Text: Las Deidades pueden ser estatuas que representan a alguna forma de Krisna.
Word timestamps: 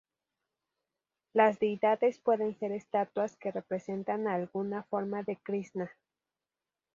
Las 1.31 1.59
Deidades 1.59 2.17
pueden 2.17 2.57
ser 2.57 2.71
estatuas 2.71 3.37
que 3.37 3.51
representan 3.51 4.27
a 4.27 4.33
alguna 4.33 4.81
forma 4.81 5.21
de 5.21 5.37
Krisna. 5.37 5.91